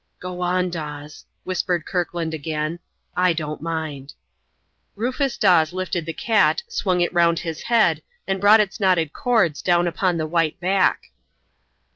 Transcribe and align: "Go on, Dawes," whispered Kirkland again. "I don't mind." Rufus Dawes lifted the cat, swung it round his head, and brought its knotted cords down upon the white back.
"Go 0.19 0.41
on, 0.41 0.71
Dawes," 0.71 1.25
whispered 1.43 1.85
Kirkland 1.85 2.33
again. 2.33 2.79
"I 3.15 3.33
don't 3.33 3.61
mind." 3.61 4.15
Rufus 4.95 5.37
Dawes 5.37 5.73
lifted 5.73 6.07
the 6.07 6.11
cat, 6.13 6.63
swung 6.67 7.01
it 7.01 7.13
round 7.13 7.37
his 7.37 7.61
head, 7.61 8.01
and 8.25 8.41
brought 8.41 8.59
its 8.61 8.79
knotted 8.79 9.13
cords 9.13 9.61
down 9.61 9.85
upon 9.87 10.17
the 10.17 10.25
white 10.25 10.59
back. 10.59 11.11